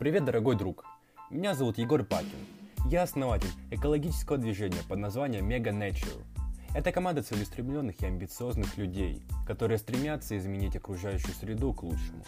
Привет, 0.00 0.24
дорогой 0.24 0.56
друг! 0.56 0.86
Меня 1.28 1.52
зовут 1.52 1.76
Егор 1.76 2.02
Пакин. 2.02 2.46
Я 2.86 3.02
основатель 3.02 3.50
экологического 3.70 4.38
движения 4.38 4.80
под 4.88 4.98
названием 4.98 5.46
Mega 5.46 5.78
Nature. 5.78 6.24
Это 6.74 6.90
команда 6.90 7.22
целеустремленных 7.22 8.00
и 8.00 8.06
амбициозных 8.06 8.78
людей, 8.78 9.22
которые 9.46 9.76
стремятся 9.76 10.38
изменить 10.38 10.74
окружающую 10.74 11.34
среду 11.34 11.74
к 11.74 11.82
лучшему. 11.82 12.24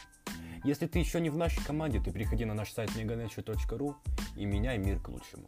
Если 0.65 0.87
ты 0.87 0.99
еще 0.99 1.19
не 1.19 1.31
в 1.31 1.39
нашей 1.39 1.65
команде, 1.65 1.99
то 1.99 2.11
приходи 2.13 2.45
на 2.45 2.53
наш 2.53 2.71
сайт 2.71 2.91
meganature.ru 2.91 3.95
и 4.37 4.45
меняй 4.45 4.77
мир 4.77 5.01
к 5.01 5.09
лучшему. 5.09 5.47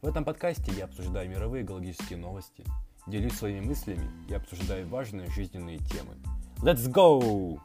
В 0.00 0.08
этом 0.08 0.24
подкасте 0.24 0.72
я 0.76 0.86
обсуждаю 0.86 1.30
мировые 1.30 1.64
экологические 1.64 2.18
новости, 2.18 2.64
делюсь 3.06 3.34
своими 3.34 3.64
мыслями 3.64 4.10
и 4.28 4.34
обсуждаю 4.34 4.88
важные 4.88 5.30
жизненные 5.30 5.78
темы. 5.78 6.16
Let's 6.60 6.90
go! 6.92 7.60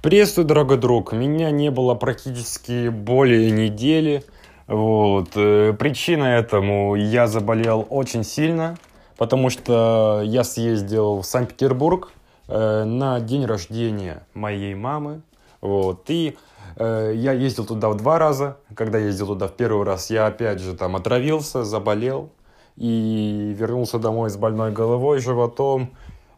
Приветствую, 0.00 0.46
дорогой 0.46 0.76
друг. 0.76 1.12
Меня 1.12 1.50
не 1.50 1.72
было 1.72 1.96
практически 1.96 2.88
более 2.88 3.50
недели. 3.50 4.22
Вот. 4.68 5.30
Э, 5.34 5.72
причина 5.76 6.22
этому 6.22 6.94
я 6.94 7.26
заболел 7.26 7.84
очень 7.90 8.22
сильно, 8.22 8.78
потому 9.16 9.50
что 9.50 10.22
я 10.24 10.44
съездил 10.44 11.22
в 11.22 11.24
Санкт-Петербург 11.24 12.12
э, 12.46 12.84
на 12.84 13.18
день 13.18 13.44
рождения 13.44 14.24
моей 14.34 14.76
мамы. 14.76 15.22
Вот. 15.60 16.04
И 16.06 16.36
э, 16.76 17.12
я 17.16 17.32
ездил 17.32 17.66
туда 17.66 17.88
в 17.88 17.96
два 17.96 18.20
раза. 18.20 18.58
Когда 18.76 18.98
ездил 18.98 19.26
туда 19.26 19.48
в 19.48 19.56
первый 19.56 19.84
раз, 19.84 20.10
я 20.10 20.26
опять 20.26 20.60
же 20.60 20.76
там 20.76 20.94
отравился, 20.94 21.64
заболел 21.64 22.30
и 22.76 23.52
вернулся 23.58 23.98
домой 23.98 24.30
с 24.30 24.36
больной 24.36 24.70
головой, 24.70 25.18
животом. 25.18 25.90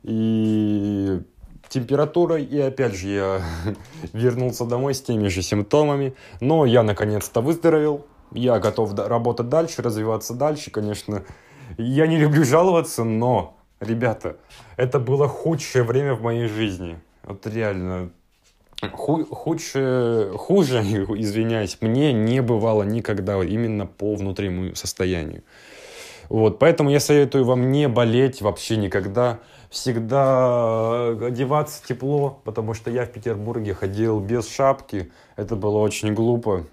И 0.03 1.21
температурой, 1.71 2.45
и 2.45 2.61
опять 2.61 2.95
же 2.95 3.09
я 3.09 3.43
вернулся 4.13 4.67
домой 4.67 4.95
с 4.95 5.01
теми 5.01 5.29
же 5.29 5.41
симптомами, 5.41 6.15
но 6.41 6.67
я 6.67 6.83
наконец-то 6.83 7.41
выздоровел, 7.41 8.07
я 8.33 8.59
готов 8.59 8.95
работать 8.99 9.49
дальше, 9.49 9.81
развиваться 9.81 10.35
дальше, 10.35 10.71
конечно, 10.71 11.25
я 11.79 12.07
не 12.07 12.19
люблю 12.19 12.45
жаловаться, 12.45 13.05
но, 13.05 13.57
ребята, 13.81 14.37
это 14.77 14.99
было 14.99 15.29
худшее 15.29 15.85
время 15.85 16.15
в 16.15 16.23
моей 16.23 16.49
жизни, 16.49 17.01
вот 17.25 17.47
реально, 17.47 18.11
Ху 18.93 19.27
худшее, 19.27 20.33
хуже, 20.39 20.81
извиняюсь, 21.19 21.77
мне 21.81 22.13
не 22.13 22.41
бывало 22.41 22.83
никогда 22.83 23.43
именно 23.45 23.87
по 23.87 24.15
внутреннему 24.15 24.75
состоянию. 24.75 25.43
Вот, 26.31 26.61
поэтому 26.61 26.91
я 26.91 27.01
советую 27.01 27.45
вам 27.45 27.73
не 27.73 27.89
болеть 27.89 28.41
вообще 28.41 28.77
никогда, 28.77 29.41
всегда 29.69 31.17
э, 31.19 31.27
одеваться 31.27 31.83
тепло, 31.85 32.41
потому 32.45 32.73
что 32.73 32.89
я 32.89 33.05
в 33.05 33.11
Петербурге 33.11 33.75
ходил 33.75 34.21
без 34.21 34.49
шапки, 34.49 35.11
это 35.35 35.57
было 35.57 35.79
очень 35.79 36.15
глупо, 36.15 36.67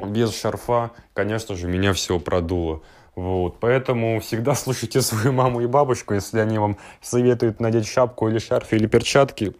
без 0.00 0.36
шарфа, 0.36 0.90
конечно 1.14 1.54
же, 1.54 1.68
меня 1.68 1.92
все 1.92 2.18
продуло. 2.18 2.82
Вот, 3.14 3.60
поэтому 3.60 4.18
всегда 4.18 4.54
слушайте 4.56 5.00
свою 5.00 5.32
маму 5.32 5.60
и 5.60 5.66
бабушку, 5.66 6.14
если 6.14 6.40
они 6.40 6.58
вам 6.58 6.76
советуют 7.00 7.60
надеть 7.60 7.86
шапку 7.86 8.28
или 8.28 8.40
шарф 8.40 8.72
или 8.72 8.88
перчатки. 8.88 9.54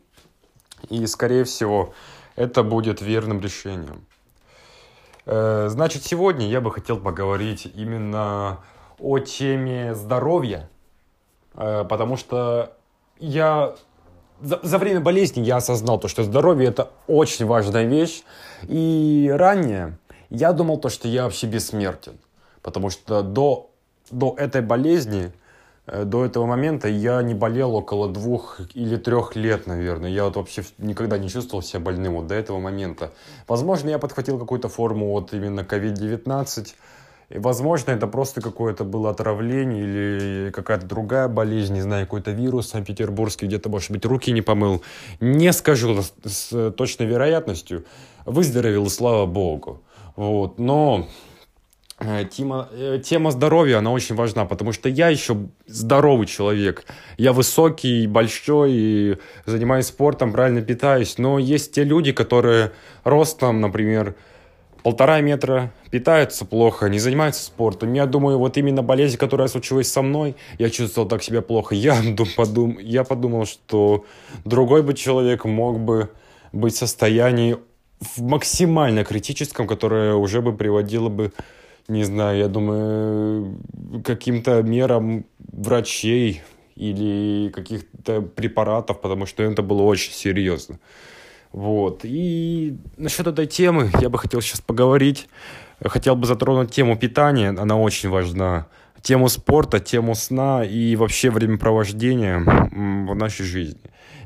И, 0.89 1.07
скорее 1.07 1.45
всего, 1.45 1.95
это 2.35 2.65
будет 2.65 3.01
верным 3.01 3.41
решением. 3.41 4.05
Э, 5.27 5.69
значит, 5.69 6.03
сегодня 6.05 6.49
я 6.49 6.61
бы 6.61 6.73
хотел 6.73 6.99
поговорить 6.99 7.71
именно 7.73 8.59
о 9.03 9.19
теме 9.19 9.95
здоровья, 9.95 10.69
Э, 11.55 11.85
потому 11.89 12.17
что 12.17 12.73
я 13.19 13.75
за, 14.41 14.59
за 14.63 14.79
время 14.79 15.01
болезни 15.01 15.41
я 15.43 15.57
осознал 15.57 15.99
то, 15.99 16.09
что 16.09 16.25
здоровье 16.25 16.69
это 16.69 16.91
очень 17.07 17.47
важная 17.47 17.85
вещь. 17.85 18.23
И 18.69 19.31
ранее 19.33 19.99
я 20.31 20.53
думал 20.53 20.79
то, 20.79 20.89
что 20.89 21.09
я 21.09 21.25
вообще 21.25 21.47
бессмертен. 21.47 22.19
Потому 22.63 22.91
что 22.91 23.23
до, 23.23 23.71
до 24.11 24.35
этой 24.39 24.63
болезни, 24.63 25.33
э, 25.87 26.05
до 26.05 26.25
этого 26.25 26.47
момента 26.47 26.89
я 26.89 27.23
не 27.23 27.35
болел 27.35 27.75
около 27.75 28.09
двух 28.09 28.61
или 28.75 28.97
трех 28.97 29.37
лет, 29.37 29.67
наверное. 29.67 30.11
Я 30.11 30.25
вот 30.25 30.37
вообще 30.37 30.65
никогда 30.79 31.19
не 31.19 31.29
чувствовал 31.29 31.63
себя 31.63 31.81
больным 31.81 32.15
вот 32.15 32.27
до 32.27 32.35
этого 32.35 32.59
момента. 32.59 33.13
Возможно, 33.47 33.91
я 33.91 33.99
подхватил 33.99 34.39
какую-то 34.39 34.69
форму 34.69 35.11
вот 35.11 35.33
именно 35.35 35.61
COVID-19, 35.61 36.75
и, 37.33 37.39
возможно, 37.39 37.93
это 37.93 38.07
просто 38.07 38.43
какое-то 38.43 38.85
было 38.85 39.11
отравление 39.11 39.83
или 39.83 40.51
какая-то 40.51 40.87
другая 40.87 41.29
болезнь, 41.29 41.75
не 41.75 41.81
знаю, 41.81 42.05
какой-то 42.05 42.31
вирус 42.31 42.69
санкт-петербургский, 42.69 43.47
где-то, 43.47 43.71
может 43.71 43.91
быть, 43.91 44.05
руки 44.05 44.33
не 44.33 44.43
помыл. 44.43 44.83
Не 45.21 45.53
скажу 45.53 46.03
с, 46.25 46.73
точной 46.73 47.07
вероятностью. 47.07 47.85
Выздоровел, 48.27 48.91
слава 48.91 49.25
богу. 49.25 49.83
Вот. 50.15 50.59
Но 50.59 51.09
э, 52.01 52.27
Тема, 52.31 52.69
э, 52.71 53.01
тема 53.03 53.31
здоровья, 53.31 53.79
она 53.79 53.93
очень 53.93 54.15
важна, 54.15 54.45
потому 54.45 54.73
что 54.73 54.91
я 54.91 55.09
еще 55.09 55.37
здоровый 55.67 56.27
человек. 56.27 56.85
Я 57.17 57.33
высокий, 57.33 58.07
большой, 58.07 58.73
и 58.73 59.19
занимаюсь 59.47 59.87
спортом, 59.87 60.33
правильно 60.33 60.61
питаюсь. 60.61 61.17
Но 61.17 61.39
есть 61.39 61.73
те 61.73 61.85
люди, 61.85 62.13
которые 62.13 62.73
ростом, 63.05 63.63
например, 63.63 64.17
полтора 64.83 65.21
метра, 65.21 65.73
питаются 65.91 66.45
плохо, 66.45 66.89
не 66.89 66.99
занимаются 66.99 67.45
спортом. 67.45 67.93
Я 67.93 68.07
думаю, 68.07 68.39
вот 68.39 68.57
именно 68.57 68.83
болезнь, 68.83 69.17
которая 69.17 69.49
случилась 69.49 69.91
со 69.91 70.03
мной, 70.03 70.37
я 70.59 70.71
чувствовал 70.71 71.09
так 71.09 71.23
себя 71.23 71.43
плохо. 71.43 71.75
Я, 71.75 72.01
подум, 72.37 72.79
я 72.79 73.05
подумал, 73.05 73.47
что 73.47 74.05
другой 74.45 74.83
бы 74.83 74.95
человек 74.95 75.45
мог 75.45 75.79
бы 75.79 76.11
быть 76.53 76.75
в 76.75 76.79
состоянии 76.79 77.57
в 78.01 78.23
максимально 78.23 79.05
критическом, 79.05 79.67
которое 79.67 80.15
уже 80.15 80.41
бы 80.41 80.53
приводило 80.53 81.09
бы, 81.09 81.33
не 81.89 82.05
знаю, 82.05 82.39
я 82.39 82.49
думаю, 82.49 83.61
каким-то 84.05 84.63
мерам 84.63 85.25
врачей 85.39 86.43
или 86.75 87.51
каких-то 87.51 88.23
препаратов, 88.23 89.01
потому 89.01 89.27
что 89.27 89.43
это 89.43 89.63
было 89.63 89.83
очень 89.83 90.13
серьезно. 90.13 90.79
Вот. 91.53 92.01
И 92.05 92.77
насчет 92.97 93.27
этой 93.27 93.47
темы 93.47 93.91
я 94.01 94.09
бы 94.09 94.19
хотел 94.19 94.41
сейчас 94.41 94.61
поговорить. 94.61 95.29
Хотел 95.85 96.17
бы 96.17 96.27
затронуть 96.27 96.71
тему 96.71 96.97
питания, 96.97 97.51
она 97.51 97.77
очень 97.77 98.09
важна. 98.09 98.67
Тему 99.03 99.29
спорта, 99.29 99.81
тему 99.81 100.15
сна 100.15 100.65
и 100.65 100.95
вообще 100.95 101.31
времяпровождения 101.31 102.39
в 102.39 103.15
нашей 103.17 103.45
жизни. 103.45 103.81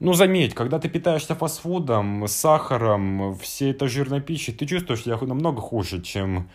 Ну, 0.00 0.12
заметь, 0.12 0.54
когда 0.54 0.78
ты 0.78 0.90
питаешься 0.90 1.34
фастфудом, 1.34 2.28
сахаром, 2.28 3.38
всей 3.38 3.70
этой 3.70 3.88
жирной 3.88 4.20
пищей, 4.20 4.52
ты 4.52 4.66
чувствуешь 4.66 5.04
себя 5.04 5.16
намного 5.16 5.62
хуже, 5.62 6.02
чем 6.02 6.50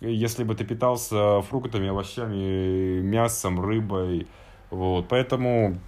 если 0.00 0.44
бы 0.44 0.54
ты 0.54 0.64
питался 0.64 1.42
фруктами, 1.42 1.88
овощами, 1.88 3.00
мясом, 3.00 3.60
рыбой, 3.60 4.28
вот, 4.72 5.06
поэтому 5.08 5.78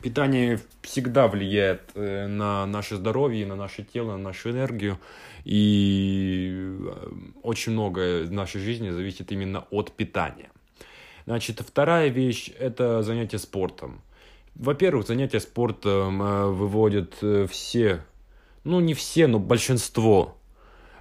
питание 0.00 0.58
всегда 0.80 1.28
влияет 1.28 1.82
э, 1.94 2.26
на 2.26 2.64
наше 2.64 2.96
здоровье, 2.96 3.44
на 3.44 3.54
наше 3.54 3.84
тело, 3.84 4.12
на 4.12 4.18
нашу 4.18 4.50
энергию. 4.50 4.98
И 5.44 6.50
э, 6.54 7.10
очень 7.42 7.72
многое 7.72 8.24
в 8.24 8.32
нашей 8.32 8.62
жизни 8.62 8.88
зависит 8.88 9.30
именно 9.30 9.66
от 9.70 9.92
питания. 9.92 10.48
Значит, 11.26 11.60
вторая 11.60 12.08
вещь– 12.08 12.50
это 12.58 13.02
занятие 13.02 13.36
спортом. 13.36 14.00
Во-первых, 14.54 15.06
занятие 15.06 15.40
спортом 15.40 16.22
э, 16.22 16.46
выводит 16.46 17.16
все, 17.50 18.02
ну 18.64 18.80
не 18.80 18.94
все, 18.94 19.26
но 19.26 19.38
большинство 19.38 20.38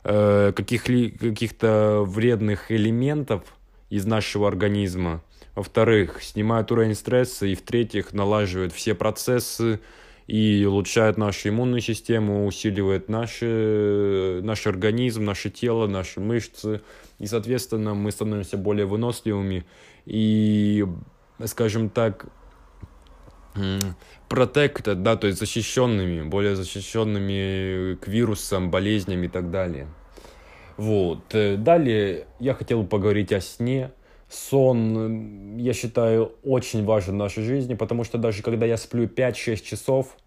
каких-то 0.03 2.03
вредных 2.05 2.71
элементов 2.71 3.43
из 3.91 4.05
нашего 4.05 4.47
организма 4.47 5.21
во-вторых, 5.55 6.23
снимает 6.23 6.71
уровень 6.71 6.95
стресса, 6.95 7.45
и 7.45 7.55
в-третьих, 7.55 8.13
налаживает 8.13 8.71
все 8.71 8.95
процессы 8.95 9.79
и 10.27 10.65
улучшает 10.65 11.17
нашу 11.17 11.49
иммунную 11.49 11.81
систему, 11.81 12.45
усиливает 12.45 13.09
наши, 13.09 14.39
наш 14.43 14.65
организм, 14.65 15.25
наше 15.25 15.49
тело, 15.49 15.87
наши 15.87 16.19
мышцы, 16.19 16.81
и, 17.19 17.27
соответственно, 17.27 17.93
мы 17.93 18.11
становимся 18.11 18.57
более 18.57 18.85
выносливыми 18.85 19.65
и, 20.05 20.85
скажем 21.45 21.89
так, 21.89 22.27
protected, 24.29 24.95
да, 24.95 25.17
то 25.17 25.27
есть 25.27 25.39
защищенными, 25.39 26.21
более 26.21 26.55
защищенными 26.55 27.95
к 27.95 28.07
вирусам, 28.07 28.71
болезням 28.71 29.23
и 29.23 29.27
так 29.27 29.51
далее. 29.51 29.87
Вот. 30.81 31.35
Э, 31.35 31.57
далее 31.57 32.25
я 32.39 32.55
хотел 32.55 32.83
поговорить 32.83 33.31
о 33.31 33.39
сне. 33.39 33.91
Сон, 34.27 35.55
я 35.57 35.73
считаю, 35.73 36.31
очень 36.43 36.83
важен 36.83 37.13
в 37.13 37.17
нашей 37.17 37.43
жизни, 37.43 37.75
потому 37.75 38.03
что 38.03 38.17
даже 38.17 38.41
когда 38.41 38.65
я 38.65 38.77
сплю 38.77 39.05
5-6 39.05 39.61
часов, 39.61 40.17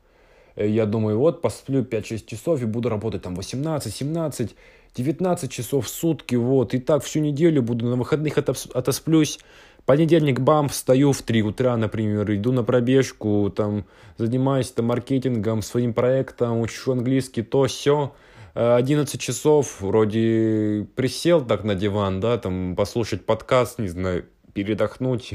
э, 0.55 0.69
я 0.69 0.87
думаю, 0.87 1.19
вот 1.19 1.43
посплю 1.43 1.83
5-6 1.83 2.27
часов 2.27 2.63
и 2.63 2.67
буду 2.67 2.89
работать 2.89 3.23
там 3.23 3.35
18, 3.35 3.93
17, 3.93 4.55
19 4.95 5.51
часов 5.51 5.87
в 5.87 5.89
сутки, 5.89 6.37
вот, 6.37 6.73
и 6.73 6.79
так 6.79 7.03
всю 7.03 7.19
неделю 7.19 7.61
буду 7.61 7.87
на 7.87 7.97
выходных 7.97 8.39
отосплюсь, 8.39 9.41
Понедельник, 9.87 10.41
бам, 10.41 10.71
встаю 10.71 11.13
в 11.13 11.21
3 11.21 11.43
утра, 11.43 11.77
например, 11.77 12.33
иду 12.33 12.53
на 12.53 12.65
пробежку, 12.65 13.53
там, 13.55 13.85
занимаюсь 14.17 14.71
там 14.71 14.87
маркетингом, 14.87 15.61
своим 15.61 15.93
проектом, 15.93 16.61
учу 16.61 16.93
английский, 16.93 17.43
то, 17.43 17.67
все. 17.67 18.15
11 18.55 19.21
часов, 19.21 19.81
вроде 19.81 20.87
присел 20.95 21.45
так 21.45 21.65
на 21.65 21.75
диван, 21.75 22.21
да, 22.21 22.39
там, 22.39 22.77
послушать 22.77 23.27
подкаст, 23.27 23.79
не 23.79 23.89
знаю, 23.89 24.27
передохнуть, 24.53 25.35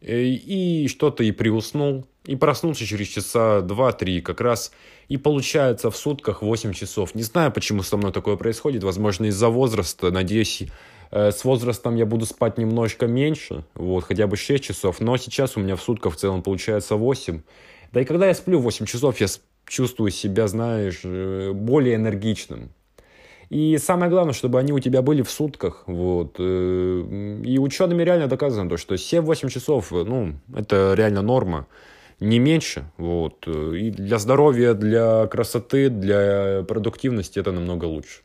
э, 0.00 0.22
и 0.22 0.88
что-то 0.88 1.22
и 1.22 1.32
приуснул, 1.32 2.06
и 2.24 2.34
проснулся 2.34 2.86
через 2.86 3.08
часа 3.08 3.60
2-3, 3.60 4.20
как 4.22 4.40
раз. 4.40 4.72
И 5.08 5.16
получается 5.18 5.90
в 5.90 5.96
сутках 5.96 6.42
8 6.42 6.72
часов. 6.72 7.14
Не 7.14 7.22
знаю, 7.22 7.52
почему 7.52 7.82
со 7.82 7.96
мной 7.96 8.12
такое 8.12 8.36
происходит, 8.36 8.82
возможно, 8.82 9.26
из-за 9.26 9.48
возраста, 9.48 10.10
надеюсь, 10.10 10.64
Э, 11.10 11.30
с 11.30 11.44
возрастом 11.44 11.96
я 11.96 12.06
буду 12.06 12.26
спать 12.26 12.58
немножко 12.58 13.06
меньше, 13.06 13.64
вот, 13.74 14.04
хотя 14.04 14.26
бы 14.26 14.36
6 14.36 14.62
часов, 14.62 15.00
но 15.00 15.16
сейчас 15.16 15.56
у 15.56 15.60
меня 15.60 15.76
в 15.76 15.82
сутках 15.82 16.14
в 16.14 16.16
целом 16.16 16.42
получается 16.42 16.96
8. 16.96 17.42
Да 17.92 18.00
и 18.00 18.04
когда 18.04 18.26
я 18.26 18.34
сплю 18.34 18.60
8 18.60 18.86
часов, 18.86 19.20
я 19.20 19.26
чувствую 19.66 20.10
себя, 20.10 20.48
знаешь, 20.48 21.00
э, 21.04 21.52
более 21.52 21.96
энергичным. 21.96 22.70
И 23.48 23.78
самое 23.78 24.10
главное, 24.10 24.34
чтобы 24.34 24.58
они 24.58 24.72
у 24.72 24.80
тебя 24.80 25.02
были 25.02 25.22
в 25.22 25.30
сутках. 25.30 25.84
Вот. 25.86 26.36
Э, 26.38 27.40
и 27.44 27.58
учеными 27.58 28.02
реально 28.02 28.26
доказано, 28.26 28.68
то, 28.68 28.76
что 28.76 28.94
7-8 28.94 29.48
часов, 29.48 29.92
ну, 29.92 30.34
это 30.54 30.94
реально 30.96 31.22
норма. 31.22 31.66
Не 32.20 32.38
меньше. 32.38 32.84
Вот. 32.96 33.46
И 33.46 33.90
для 33.90 34.18
здоровья, 34.18 34.74
для 34.74 35.26
красоты, 35.26 35.90
для 35.90 36.64
продуктивности 36.66 37.38
это 37.38 37.52
намного 37.52 37.84
лучше. 37.84 38.22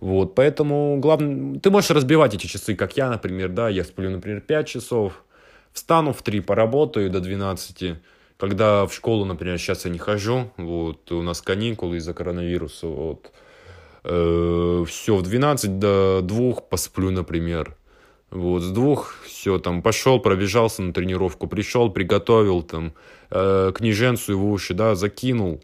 Вот, 0.00 0.34
поэтому 0.34 0.98
главное, 0.98 1.60
ты 1.60 1.70
можешь 1.70 1.90
разбивать 1.90 2.34
эти 2.34 2.46
часы, 2.46 2.74
как 2.74 2.96
я, 2.96 3.10
например, 3.10 3.50
да, 3.50 3.68
я 3.68 3.84
сплю, 3.84 4.08
например, 4.08 4.40
5 4.40 4.66
часов, 4.66 5.24
встану 5.72 6.12
в 6.12 6.22
3, 6.22 6.40
поработаю 6.40 7.10
до 7.10 7.20
12, 7.20 7.96
когда 8.40 8.86
в 8.86 8.94
школу, 8.94 9.24
например, 9.24 9.58
сейчас 9.58 9.84
я 9.84 9.90
не 9.90 9.98
хожу, 9.98 10.50
вот, 10.56 11.12
у 11.12 11.22
нас 11.22 11.42
каникулы 11.42 11.98
из-за 11.98 12.14
коронавируса, 12.14 12.86
вот, 12.86 13.30
э, 14.04 14.84
все, 14.88 15.16
в 15.16 15.22
12 15.22 15.78
до 15.78 16.20
2 16.22 16.52
посплю, 16.62 17.10
например, 17.10 17.76
вот, 18.30 18.62
с 18.62 18.70
двух 18.70 19.14
все, 19.24 19.58
там, 19.58 19.82
пошел, 19.82 20.20
пробежался 20.20 20.82
на 20.82 20.92
тренировку, 20.92 21.46
пришел, 21.48 21.90
приготовил, 21.90 22.62
там, 22.62 22.94
э, 23.30 23.72
книженцу 23.74 24.38
в 24.38 24.50
уши, 24.50 24.72
да, 24.72 24.94
закинул, 24.94 25.62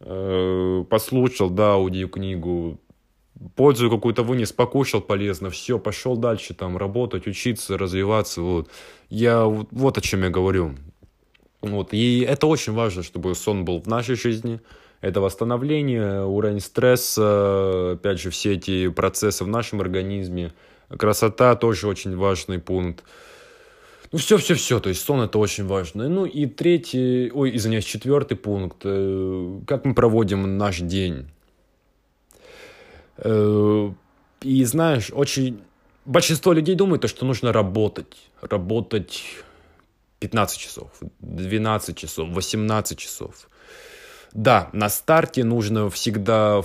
э, 0.00 0.84
послушал, 0.90 1.48
да, 1.48 1.72
аудиокнигу, 1.72 2.78
пользу 3.56 3.90
какую-то 3.90 4.22
вынес, 4.22 4.52
покушал 4.52 5.00
полезно, 5.00 5.50
все, 5.50 5.78
пошел 5.78 6.16
дальше 6.16 6.52
там 6.54 6.76
работать, 6.76 7.26
учиться, 7.26 7.78
развиваться, 7.78 8.42
вот. 8.42 8.68
Я 9.08 9.44
вот 9.44 9.98
о 9.98 10.00
чем 10.00 10.22
я 10.22 10.30
говорю. 10.30 10.74
Вот, 11.70 11.92
и 11.92 12.20
это 12.20 12.46
очень 12.46 12.72
важно, 12.72 13.02
чтобы 13.02 13.34
сон 13.34 13.64
был 13.64 13.80
в 13.80 13.86
нашей 13.86 14.16
жизни, 14.16 14.60
это 15.00 15.20
восстановление, 15.20 16.24
уровень 16.24 16.60
стресса, 16.60 17.92
опять 17.92 18.20
же, 18.20 18.30
все 18.30 18.54
эти 18.54 18.88
процессы 18.88 19.44
в 19.44 19.48
нашем 19.48 19.80
организме, 19.80 20.52
красота 20.88 21.56
тоже 21.56 21.88
очень 21.88 22.16
важный 22.16 22.58
пункт. 22.58 23.04
Ну, 24.12 24.18
все-все-все, 24.18 24.78
то 24.78 24.88
есть 24.90 25.02
сон 25.02 25.22
это 25.22 25.38
очень 25.38 25.66
важно. 25.66 26.08
Ну 26.08 26.24
и 26.24 26.46
третий, 26.46 27.32
ой, 27.32 27.56
извиняюсь, 27.56 27.84
четвертый 27.84 28.36
пункт, 28.36 28.78
э, 28.84 29.60
как 29.66 29.84
мы 29.84 29.92
проводим 29.92 30.56
наш 30.56 30.78
день. 30.78 31.26
Э, 33.16 33.90
и 34.42 34.64
знаешь, 34.64 35.10
очень 35.12 35.60
большинство 36.04 36.52
людей 36.52 36.76
думает, 36.76 37.08
что 37.08 37.26
нужно 37.26 37.52
работать. 37.52 38.30
Работать 38.40 39.22
15 40.20 40.58
часов, 40.58 40.90
12 41.20 41.96
часов, 41.96 42.28
18 42.30 42.98
часов. 42.98 43.48
Да, 44.32 44.68
на 44.72 44.88
старте 44.88 45.44
нужно 45.44 45.90
всегда 45.90 46.62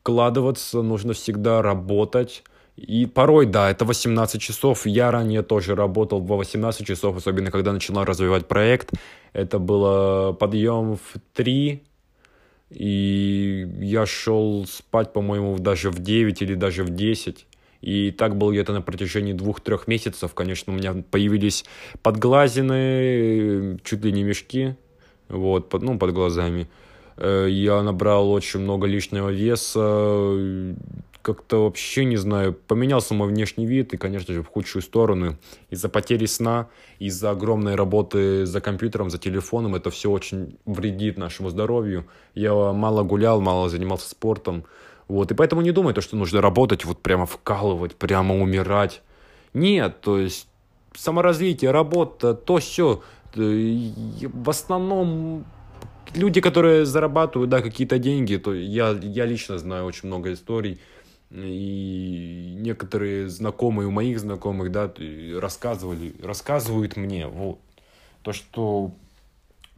вкладываться, 0.00 0.82
нужно 0.82 1.12
всегда 1.12 1.62
работать. 1.62 2.44
И 2.76 3.06
порой, 3.06 3.46
да, 3.46 3.70
это 3.70 3.84
18 3.84 4.40
часов. 4.40 4.86
Я 4.86 5.10
ранее 5.10 5.42
тоже 5.42 5.74
работал 5.74 6.20
во 6.20 6.36
18 6.36 6.86
часов, 6.86 7.16
особенно 7.16 7.50
когда 7.50 7.72
начинал 7.72 8.04
развивать 8.04 8.48
проект. 8.48 8.90
Это 9.32 9.58
было 9.58 10.32
подъем 10.32 10.96
в 10.96 11.20
3, 11.34 11.82
и 12.70 13.68
я 13.80 14.06
шел 14.06 14.66
спать, 14.66 15.12
по-моему, 15.12 15.58
даже 15.58 15.90
в 15.90 16.00
9 16.00 16.42
или 16.42 16.54
даже 16.54 16.82
в 16.82 16.90
10. 16.90 17.46
И 17.84 18.12
так 18.12 18.36
было 18.36 18.50
где-то 18.50 18.72
на 18.72 18.80
протяжении 18.80 19.34
двух-трех 19.34 19.86
месяцев. 19.88 20.32
Конечно, 20.32 20.72
у 20.72 20.76
меня 20.76 21.04
появились 21.10 21.66
подглазины, 22.02 23.78
чуть 23.84 24.02
ли 24.02 24.10
не 24.10 24.22
мешки, 24.22 24.76
вот, 25.28 25.68
под, 25.68 25.82
ну, 25.82 25.98
под 25.98 26.14
глазами. 26.14 26.66
Э, 27.18 27.46
я 27.50 27.82
набрал 27.82 28.30
очень 28.30 28.60
много 28.60 28.86
лишнего 28.86 29.28
веса, 29.28 30.74
как-то 31.20 31.64
вообще, 31.64 32.06
не 32.06 32.16
знаю, 32.16 32.54
поменялся 32.54 33.12
мой 33.12 33.28
внешний 33.28 33.66
вид, 33.66 33.92
и, 33.92 33.98
конечно 33.98 34.32
же, 34.32 34.42
в 34.42 34.46
худшую 34.46 34.80
сторону. 34.80 35.36
Из-за 35.68 35.90
потери 35.90 36.24
сна, 36.24 36.68
из-за 36.98 37.32
огромной 37.32 37.74
работы 37.74 38.46
за 38.46 38.62
компьютером, 38.62 39.10
за 39.10 39.18
телефоном, 39.18 39.74
это 39.74 39.90
все 39.90 40.10
очень 40.10 40.56
вредит 40.64 41.18
нашему 41.18 41.50
здоровью. 41.50 42.06
Я 42.34 42.54
мало 42.72 43.02
гулял, 43.02 43.42
мало 43.42 43.68
занимался 43.68 44.08
спортом. 44.08 44.64
Вот, 45.08 45.30
и 45.30 45.34
поэтому 45.34 45.62
не 45.62 45.72
думай, 45.72 45.92
то, 45.92 46.00
что 46.00 46.16
нужно 46.16 46.40
работать, 46.40 46.84
вот 46.84 47.02
прямо 47.02 47.26
вкалывать, 47.26 47.94
прямо 47.96 48.36
умирать. 48.36 49.02
Нет, 49.52 50.00
то 50.00 50.18
есть 50.18 50.48
саморазвитие, 50.94 51.70
работа, 51.70 52.34
то 52.34 52.58
все. 52.58 53.02
В 53.34 54.50
основном 54.50 55.44
люди, 56.14 56.40
которые 56.40 56.84
зарабатывают, 56.86 57.50
да, 57.50 57.60
какие-то 57.60 57.98
деньги, 57.98 58.36
то 58.36 58.54
я, 58.54 58.90
я 58.90 59.26
лично 59.26 59.58
знаю 59.58 59.84
очень 59.84 60.08
много 60.08 60.32
историй, 60.32 60.80
и 61.30 62.54
некоторые 62.58 63.28
знакомые 63.28 63.88
у 63.88 63.90
моих 63.90 64.20
знакомых, 64.20 64.70
да, 64.70 64.92
рассказывали, 65.38 66.14
рассказывают 66.22 66.96
мне, 66.96 67.26
вот, 67.26 67.58
то, 68.22 68.32
что 68.32 68.92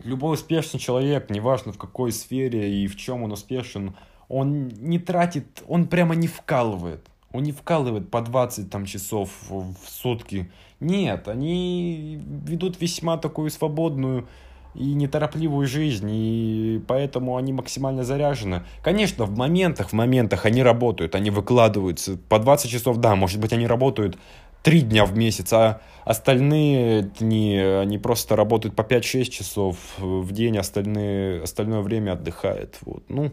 любой 0.04 0.34
успешный 0.34 0.78
человек, 0.78 1.30
неважно 1.30 1.72
в 1.72 1.78
какой 1.78 2.12
сфере 2.12 2.82
и 2.82 2.86
в 2.86 2.96
чем 2.96 3.22
он 3.22 3.32
успешен, 3.32 3.96
он 4.28 4.68
не 4.68 4.98
тратит, 4.98 5.62
он 5.68 5.86
прямо 5.86 6.14
не 6.14 6.28
вкалывает. 6.28 7.04
Он 7.32 7.42
не 7.42 7.52
вкалывает 7.52 8.10
по 8.10 8.22
20 8.22 8.70
там, 8.70 8.86
часов 8.86 9.30
в 9.50 9.74
сутки. 9.86 10.50
Нет, 10.80 11.28
они 11.28 12.20
ведут 12.46 12.80
весьма 12.80 13.18
такую 13.18 13.50
свободную 13.50 14.26
и 14.74 14.92
неторопливую 14.92 15.66
жизнь, 15.66 16.08
и 16.10 16.82
поэтому 16.86 17.36
они 17.36 17.52
максимально 17.52 18.04
заряжены. 18.04 18.62
Конечно, 18.82 19.24
в 19.24 19.36
моментах, 19.36 19.90
в 19.90 19.92
моментах 19.94 20.44
они 20.44 20.62
работают, 20.62 21.14
они 21.14 21.30
выкладываются 21.30 22.18
по 22.28 22.38
20 22.38 22.70
часов, 22.70 22.98
да, 22.98 23.16
может 23.16 23.40
быть, 23.40 23.52
они 23.52 23.66
работают 23.66 24.18
3 24.62 24.80
дня 24.82 25.04
в 25.04 25.16
месяц, 25.16 25.52
а 25.52 25.80
остальные 26.04 27.02
дни 27.18 27.56
они 27.58 27.98
просто 27.98 28.36
работают 28.36 28.74
по 28.76 28.82
5-6 28.82 29.24
часов 29.24 29.76
в 29.98 30.32
день, 30.32 30.58
остальные, 30.58 31.42
остальное 31.42 31.80
время 31.80 32.12
отдыхают. 32.12 32.76
Вот. 32.82 33.04
Ну, 33.08 33.32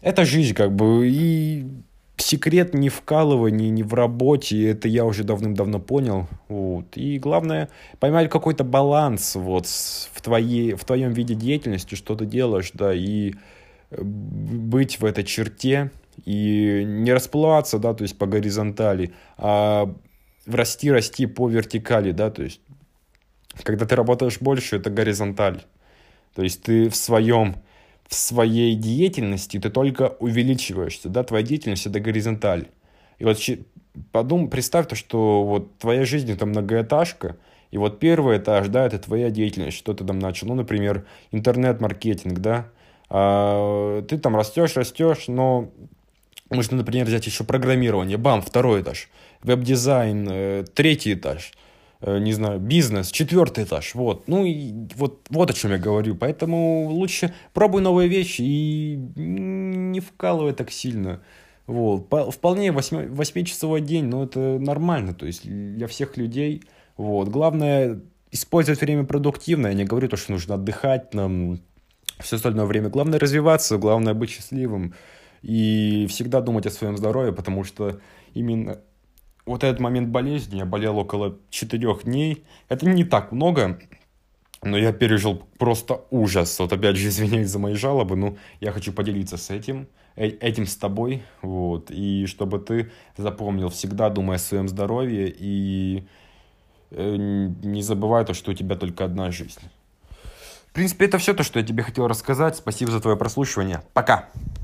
это 0.00 0.24
жизнь, 0.24 0.54
как 0.54 0.74
бы, 0.74 1.08
и 1.08 1.66
секрет 2.16 2.74
не 2.74 2.88
в 2.88 2.94
вкалывании, 2.94 3.68
не 3.68 3.82
в 3.82 3.94
работе, 3.94 4.70
это 4.70 4.88
я 4.88 5.04
уже 5.04 5.24
давным-давно 5.24 5.78
понял. 5.78 6.28
Вот. 6.48 6.96
И 6.96 7.18
главное, 7.18 7.68
поймать 7.98 8.30
какой-то 8.30 8.64
баланс 8.64 9.34
вот, 9.34 9.66
в, 9.66 10.20
твоей, 10.22 10.74
в 10.74 10.84
твоем 10.84 11.12
виде 11.12 11.34
деятельности, 11.34 11.94
что 11.94 12.14
ты 12.14 12.26
делаешь, 12.26 12.70
да, 12.74 12.94
и 12.94 13.34
э, 13.90 14.02
быть 14.02 15.00
в 15.00 15.04
этой 15.04 15.24
черте, 15.24 15.90
и 16.24 16.82
не 16.84 17.12
расплываться, 17.12 17.78
да, 17.78 17.94
то 17.94 18.02
есть 18.02 18.18
по 18.18 18.26
горизонтали, 18.26 19.12
а 19.36 19.94
расти, 20.46 20.90
расти 20.90 21.26
по 21.26 21.48
вертикали, 21.48 22.12
да, 22.12 22.30
то 22.30 22.42
есть 22.42 22.60
когда 23.62 23.86
ты 23.86 23.96
работаешь 23.96 24.38
больше, 24.40 24.76
это 24.76 24.90
горизонталь. 24.90 25.62
То 26.34 26.42
есть 26.42 26.62
ты 26.62 26.88
в 26.88 26.96
своем 26.96 27.56
в 28.08 28.14
своей 28.14 28.74
деятельности 28.74 29.58
ты 29.60 29.70
только 29.70 30.16
увеличиваешься, 30.18 31.08
да, 31.08 31.22
твоя 31.22 31.44
деятельность 31.44 31.86
это 31.86 32.00
горизонталь. 32.00 32.66
И 33.18 33.24
вот 33.24 33.38
подумай, 34.10 34.48
представь 34.48 34.88
то, 34.88 34.96
что 34.96 35.44
вот 35.44 35.78
твоя 35.78 36.04
жизнь 36.04 36.30
это 36.32 36.46
многоэтажка, 36.46 37.36
И 37.70 37.78
вот 37.78 38.00
первый 38.00 38.38
этаж, 38.38 38.66
да, 38.68 38.84
это 38.84 38.98
твоя 38.98 39.30
деятельность, 39.30 39.76
что 39.76 39.94
ты 39.94 40.04
там 40.04 40.18
начал. 40.18 40.48
Ну, 40.48 40.54
например, 40.54 41.06
интернет-маркетинг, 41.30 42.40
да. 42.40 42.66
А, 43.08 44.02
ты 44.02 44.18
там 44.18 44.34
растешь, 44.34 44.74
растешь, 44.76 45.28
но 45.28 45.70
можно, 46.50 46.76
например, 46.76 47.06
взять 47.06 47.26
еще 47.26 47.44
программирование. 47.44 48.18
Бам, 48.18 48.42
второй 48.42 48.82
этаж. 48.82 49.08
Веб-дизайн, 49.42 50.28
э, 50.30 50.64
третий 50.74 51.14
этаж. 51.14 51.52
Э, 52.00 52.18
не 52.18 52.32
знаю, 52.32 52.58
бизнес, 52.58 53.10
четвертый 53.10 53.64
этаж. 53.64 53.94
Вот. 53.94 54.26
Ну, 54.26 54.44
и 54.44 54.72
вот, 54.96 55.26
вот 55.30 55.50
о 55.50 55.52
чем 55.52 55.70
я 55.70 55.78
говорю. 55.78 56.14
Поэтому 56.16 56.88
лучше 56.88 57.32
пробуй 57.52 57.82
новые 57.82 58.08
вещи 58.08 58.42
и 58.42 58.96
не 59.16 60.00
вкалывай 60.00 60.52
так 60.52 60.70
сильно. 60.70 61.20
Вот. 61.66 62.08
Вполне 62.32 62.72
8, 62.72 63.14
8-часовой 63.14 63.80
день, 63.80 64.06
но 64.06 64.24
это 64.24 64.58
нормально. 64.58 65.14
То 65.14 65.26
есть 65.26 65.42
для 65.44 65.86
всех 65.86 66.16
людей. 66.16 66.64
Вот. 66.96 67.28
Главное 67.28 68.00
использовать 68.32 68.80
время 68.80 69.04
продуктивно. 69.04 69.68
Я 69.68 69.74
не 69.74 69.84
говорю 69.84 70.08
то, 70.08 70.16
что 70.16 70.32
нужно 70.32 70.54
отдыхать 70.54 71.14
нам 71.14 71.60
все 72.18 72.36
остальное 72.36 72.66
время. 72.66 72.88
Главное 72.88 73.18
развиваться, 73.18 73.78
главное 73.78 74.14
быть 74.14 74.30
счастливым 74.30 74.94
и 75.42 76.06
всегда 76.08 76.40
думать 76.40 76.66
о 76.66 76.70
своем 76.70 76.96
здоровье, 76.96 77.32
потому 77.32 77.64
что 77.64 78.00
именно 78.34 78.80
вот 79.46 79.64
этот 79.64 79.80
момент 79.80 80.08
болезни, 80.08 80.58
я 80.58 80.64
болел 80.64 80.98
около 80.98 81.36
четырех 81.50 82.04
дней, 82.04 82.44
это 82.68 82.86
не 82.86 83.04
так 83.04 83.32
много, 83.32 83.78
но 84.62 84.76
я 84.76 84.92
пережил 84.92 85.42
просто 85.58 86.02
ужас. 86.10 86.58
Вот 86.58 86.72
опять 86.72 86.96
же, 86.96 87.08
извиняюсь 87.08 87.48
за 87.48 87.58
мои 87.58 87.74
жалобы, 87.74 88.16
но 88.16 88.36
я 88.60 88.72
хочу 88.72 88.92
поделиться 88.92 89.36
с 89.36 89.50
этим, 89.50 89.88
э, 90.16 90.26
этим 90.26 90.66
с 90.66 90.76
тобой, 90.76 91.22
вот, 91.42 91.90
и 91.90 92.26
чтобы 92.26 92.58
ты 92.58 92.90
запомнил, 93.16 93.70
всегда 93.70 94.10
думай 94.10 94.36
о 94.36 94.38
своем 94.38 94.68
здоровье 94.68 95.32
и 95.36 96.04
э, 96.90 97.16
не 97.16 97.82
забывай 97.82 98.24
то, 98.24 98.34
что 98.34 98.50
у 98.50 98.54
тебя 98.54 98.76
только 98.76 99.04
одна 99.04 99.30
жизнь. 99.30 99.60
В 100.66 100.72
принципе, 100.72 101.06
это 101.06 101.18
все 101.18 101.34
то, 101.34 101.42
что 101.42 101.58
я 101.58 101.66
тебе 101.66 101.82
хотел 101.82 102.06
рассказать. 102.06 102.56
Спасибо 102.56 102.92
за 102.92 103.00
твое 103.00 103.16
прослушивание. 103.16 103.82
Пока! 103.92 104.28